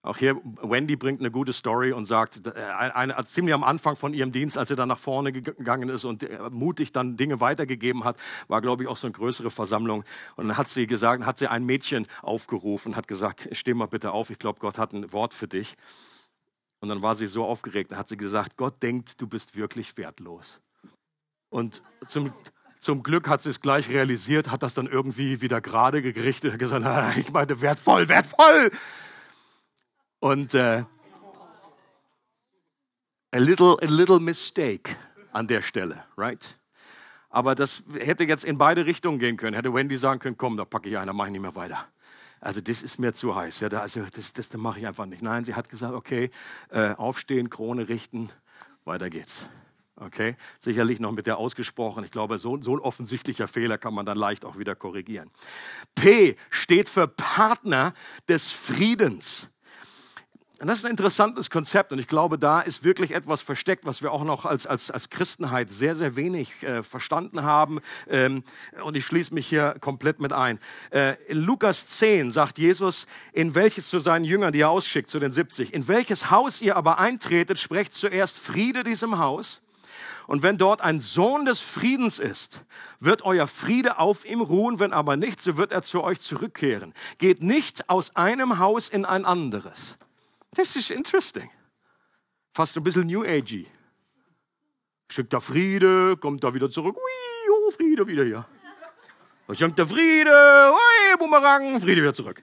[0.03, 3.95] Auch hier, Wendy bringt eine gute Story und sagt, äh, eine, eine, ziemlich am Anfang
[3.95, 7.39] von ihrem Dienst, als sie dann nach vorne gegangen ist und äh, mutig dann Dinge
[7.39, 10.03] weitergegeben hat, war, glaube ich, auch so eine größere Versammlung.
[10.37, 14.11] Und dann hat sie gesagt, hat sie ein Mädchen aufgerufen, hat gesagt, steh mal bitte
[14.11, 15.75] auf, ich glaube, Gott hat ein Wort für dich.
[16.81, 19.95] Und dann war sie so aufgeregt, da hat sie gesagt, Gott denkt, du bist wirklich
[19.97, 20.59] wertlos.
[21.49, 22.33] Und zum,
[22.79, 26.59] zum Glück hat sie es gleich realisiert, hat das dann irgendwie wieder gerade gerichtet, hat
[26.59, 26.83] gesagt,
[27.17, 28.71] ich meine, wertvoll, wertvoll.
[30.19, 30.83] Und äh,
[33.31, 34.95] a little, a little mistake
[35.31, 36.57] an der Stelle, right?
[37.29, 39.55] Aber das hätte jetzt in beide Richtungen gehen können.
[39.55, 41.87] Hätte Wendy sagen können, komm, da packe ich einer, mache ich nicht mehr weiter
[42.41, 45.05] also das ist mir zu heiß, ja, da, also das, das, das mache ich einfach
[45.05, 45.21] nicht.
[45.21, 46.31] Nein, sie hat gesagt, okay,
[46.69, 48.29] äh, aufstehen, Krone richten,
[48.83, 49.45] weiter geht's.
[49.95, 52.03] Okay, sicherlich noch mit der ausgesprochen.
[52.03, 55.29] Ich glaube, so, so ein offensichtlicher Fehler kann man dann leicht auch wieder korrigieren.
[55.93, 57.93] P steht für Partner
[58.27, 59.49] des Friedens.
[60.61, 64.03] Und das ist ein interessantes Konzept und ich glaube, da ist wirklich etwas versteckt, was
[64.03, 67.79] wir auch noch als, als, als Christenheit sehr, sehr wenig äh, verstanden haben.
[68.07, 68.43] Ähm,
[68.83, 70.59] und ich schließe mich hier komplett mit ein.
[70.91, 75.17] Äh, in Lukas 10 sagt Jesus, in welches zu seinen Jüngern, die er ausschickt, zu
[75.17, 79.63] den 70, in welches Haus ihr aber eintretet, sprecht zuerst Friede diesem Haus.
[80.27, 82.65] Und wenn dort ein Sohn des Friedens ist,
[82.99, 86.93] wird euer Friede auf ihm ruhen, wenn aber nicht, so wird er zu euch zurückkehren.
[87.17, 89.97] Geht nicht aus einem Haus in ein anderes.
[90.55, 91.49] Das ist interesting.
[92.53, 93.67] Fast ein bisschen New Agey.
[95.09, 96.97] Schickt der Friede, kommt da wieder zurück.
[96.97, 98.45] Ui, oh, Friede wieder hier.
[99.47, 102.41] Da schenkt der Friede, ui, Bumerang, Friede wieder zurück.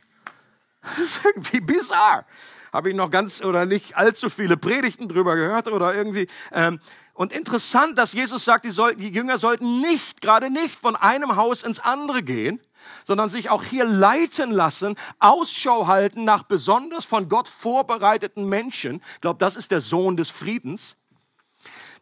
[0.82, 2.26] Das ist irgendwie bizarr.
[2.72, 6.26] Habe ich noch ganz oder nicht allzu viele Predigten drüber gehört oder irgendwie.
[6.52, 6.80] Ähm,
[7.18, 11.34] und interessant, dass Jesus sagt, die, soll, die Jünger sollten nicht, gerade nicht von einem
[11.34, 12.60] Haus ins andere gehen,
[13.04, 19.02] sondern sich auch hier leiten lassen, Ausschau halten nach besonders von Gott vorbereiteten Menschen.
[19.16, 20.94] Ich glaube, das ist der Sohn des Friedens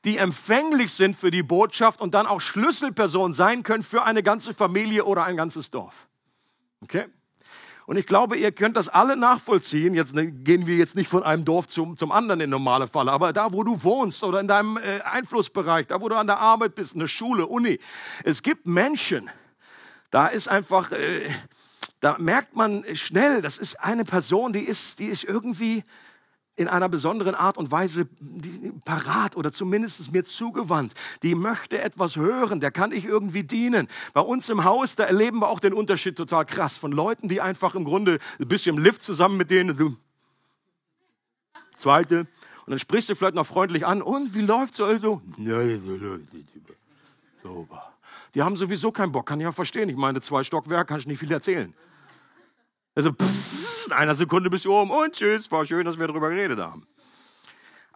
[0.05, 4.55] die empfänglich sind für die Botschaft und dann auch Schlüsselpersonen sein können für eine ganze
[4.55, 6.07] Familie oder ein ganzes Dorf.
[6.81, 7.07] Okay?
[7.87, 9.95] Und ich glaube, ihr könnt das alle nachvollziehen.
[9.95, 13.13] Jetzt ne, gehen wir jetzt nicht von einem Dorf zum, zum anderen in normale Falle,
[13.13, 16.39] aber da, wo du wohnst oder in deinem äh, Einflussbereich, da, wo du an der
[16.39, 17.79] Arbeit bist, in der Schule, Uni.
[18.25, 19.31] Es gibt Menschen,
[20.11, 21.31] da ist einfach, äh,
[22.01, 25.85] da merkt man schnell, das ist eine Person, die ist, die ist irgendwie
[26.57, 28.09] in einer besonderen Art und Weise
[28.85, 30.95] parat oder zumindest mir zugewandt.
[31.23, 33.89] Die möchte etwas hören, der kann ich irgendwie dienen.
[34.15, 37.43] Bei uns im Haus, da erleben wir auch den Unterschied total krass von Leuten, die
[37.43, 39.95] einfach im Grunde ein bisschen im Lift zusammen mit denen so.
[41.77, 42.21] Zweite.
[42.21, 44.01] Und dann sprichst du vielleicht noch freundlich an.
[44.01, 45.21] Und wie läuft's also?
[48.35, 49.89] Die haben sowieso keinen Bock, kann ich ja verstehen.
[49.89, 51.73] Ich meine, zwei Stockwerke kann ich nicht viel erzählen.
[52.97, 56.31] Also, pff, in einer Sekunde bist du oben und tschüss, war schön, dass wir darüber
[56.31, 56.87] geredet haben.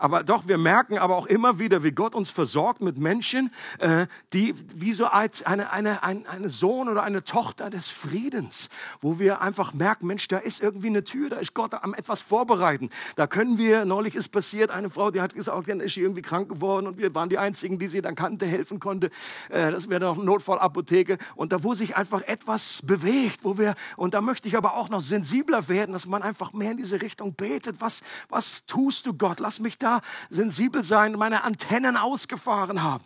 [0.01, 4.07] Aber doch, wir merken aber auch immer wieder, wie Gott uns versorgt mit Menschen, äh,
[4.33, 8.71] die wie so als eine, eine, ein eine Sohn oder eine Tochter des Friedens,
[9.03, 12.23] wo wir einfach merken, Mensch, da ist irgendwie eine Tür, da ist Gott am etwas
[12.23, 12.89] vorbereiten.
[13.17, 16.23] Da können wir, neulich ist passiert, eine Frau, die hat gesagt, dann ist sie irgendwie
[16.23, 19.11] krank geworden und wir waren die Einzigen, die sie dann kannte, helfen konnte.
[19.51, 21.19] Äh, das wäre doch eine Notfallapotheke.
[21.35, 24.89] Und da, wo sich einfach etwas bewegt, wo wir, und da möchte ich aber auch
[24.89, 27.81] noch sensibler werden, dass man einfach mehr in diese Richtung betet.
[27.81, 29.41] Was, was tust du, Gott?
[29.41, 29.90] Lass mich da
[30.29, 33.05] sensibel sein, meine Antennen ausgefahren haben.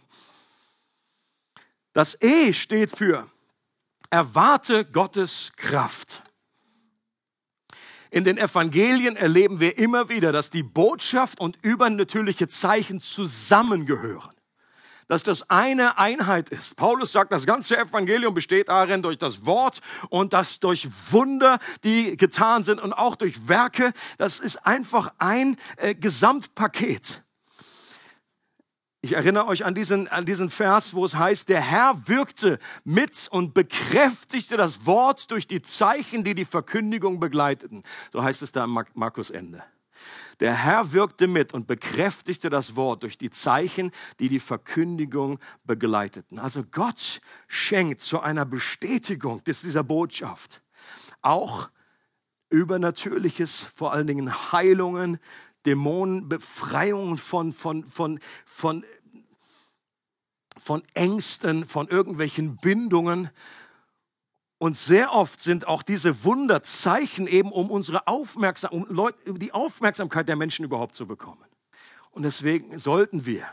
[1.93, 3.27] Das E steht für
[4.11, 6.23] erwarte Gottes Kraft.
[8.11, 14.34] In den Evangelien erleben wir immer wieder, dass die Botschaft und übernatürliche Zeichen zusammengehören
[15.09, 16.77] dass das eine Einheit ist.
[16.77, 22.17] Paulus sagt, das ganze Evangelium besteht darin durch das Wort und das durch Wunder, die
[22.17, 23.93] getan sind und auch durch Werke.
[24.19, 27.23] Das ist einfach ein äh, Gesamtpaket.
[29.05, 33.29] Ich erinnere euch an diesen, an diesen Vers, wo es heißt, der Herr wirkte mit
[33.31, 37.83] und bekräftigte das Wort durch die Zeichen, die die Verkündigung begleiteten.
[38.15, 39.63] So heißt es da im Markus Ende.
[40.41, 46.39] Der Herr wirkte mit und bekräftigte das Wort durch die Zeichen, die die Verkündigung begleiteten.
[46.39, 50.63] Also Gott schenkt zu einer Bestätigung dieser Botschaft
[51.23, 51.71] auch
[52.51, 55.19] Übernatürliches, vor allen Dingen Heilungen,
[55.67, 58.85] Dämonenbefreiungen von, von, von, von,
[60.59, 63.31] von Ängsten, von irgendwelchen Bindungen.
[64.59, 70.37] Und sehr oft sind auch diese Wunderzeichen eben, um unsere Aufmerksam um die Aufmerksamkeit der
[70.37, 71.45] Menschen überhaupt zu bekommen.
[72.11, 73.47] Und deswegen sollten wir,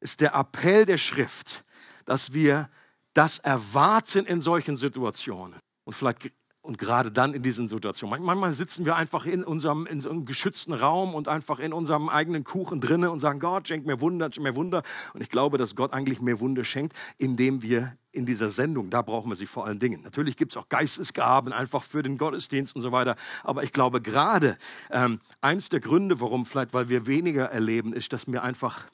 [0.00, 1.64] ist der Appell der Schrift,
[2.06, 2.70] dass wir
[3.12, 5.58] das erwarten in solchen Situationen.
[5.84, 6.32] Und vielleicht
[6.66, 8.24] und gerade dann in diesen Situationen.
[8.24, 12.42] Manchmal sitzen wir einfach in unserem, in unserem geschützten Raum und einfach in unserem eigenen
[12.42, 14.82] Kuchen drinnen und sagen, Gott, schenk mir Wunder, schenk mir Wunder.
[15.14, 19.02] Und ich glaube, dass Gott eigentlich mehr Wunder schenkt, indem wir in dieser Sendung, da
[19.02, 20.02] brauchen wir sie vor allen Dingen.
[20.02, 23.14] Natürlich gibt es auch Geistesgaben einfach für den Gottesdienst und so weiter.
[23.44, 24.58] Aber ich glaube gerade,
[24.90, 28.86] ähm, eins der Gründe, warum vielleicht, weil wir weniger erleben, ist, dass wir einfach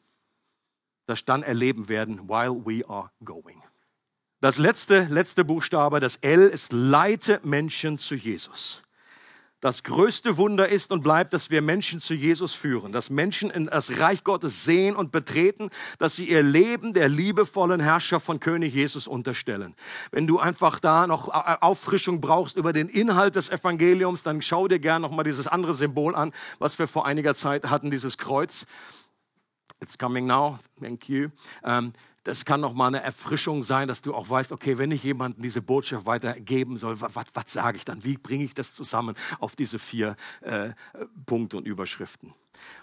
[1.06, 3.62] das dann erleben werden, while we are going.
[4.42, 8.82] Das letzte, letzte Buchstabe, das L, ist leite Menschen zu Jesus.
[9.60, 13.66] Das größte Wunder ist und bleibt, dass wir Menschen zu Jesus führen, dass Menschen in
[13.66, 18.74] das Reich Gottes sehen und betreten, dass sie ihr Leben der liebevollen Herrschaft von König
[18.74, 19.76] Jesus unterstellen.
[20.10, 24.80] Wenn du einfach da noch Auffrischung brauchst über den Inhalt des Evangeliums, dann schau dir
[24.80, 28.66] gern noch mal dieses andere Symbol an, was wir vor einiger Zeit hatten, dieses Kreuz.
[29.80, 30.58] It's coming now.
[30.80, 31.28] Thank you.
[31.64, 31.92] Ähm,
[32.24, 35.42] das kann noch mal eine Erfrischung sein, dass du auch weißt, okay, wenn ich jemandem
[35.42, 38.04] diese Botschaft weitergeben soll, was, sage ich dann?
[38.04, 40.70] Wie bringe ich das zusammen auf diese vier äh,
[41.26, 42.32] Punkte und Überschriften?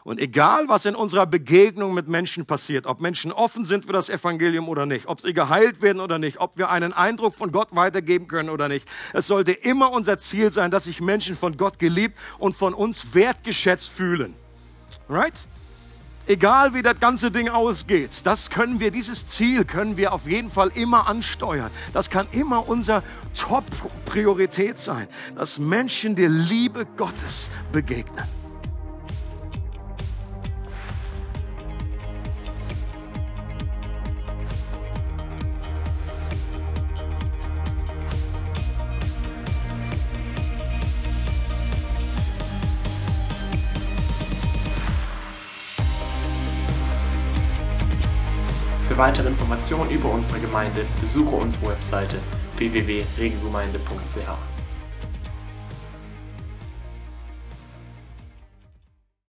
[0.03, 4.09] Und egal, was in unserer Begegnung mit Menschen passiert, ob Menschen offen sind für das
[4.09, 7.69] Evangelium oder nicht, ob sie geheilt werden oder nicht, ob wir einen Eindruck von Gott
[7.75, 11.79] weitergeben können oder nicht, es sollte immer unser Ziel sein, dass sich Menschen von Gott
[11.79, 14.33] geliebt und von uns wertgeschätzt fühlen.
[15.07, 15.33] Right?
[16.29, 20.51] Egal wie das ganze Ding ausgeht, das können wir, dieses Ziel können wir auf jeden
[20.51, 21.71] Fall immer ansteuern.
[21.91, 23.03] Das kann immer unser
[23.33, 28.23] Top-Priorität sein, dass Menschen der Liebe Gottes begegnen.
[48.99, 52.17] Weitere Informationen über unsere Gemeinde besuche unsere Webseite
[52.57, 54.58] www.regelgemeinde.ch.